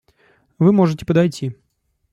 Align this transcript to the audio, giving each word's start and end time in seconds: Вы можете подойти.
Вы 0.57 0.71
можете 0.73 1.05
подойти. 1.05 1.53